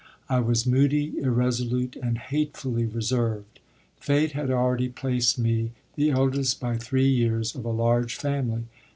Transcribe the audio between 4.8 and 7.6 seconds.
placed me the eldest by three years